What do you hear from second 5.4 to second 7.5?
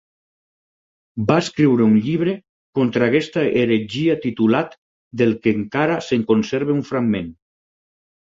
que encara se'n conserva un fragment.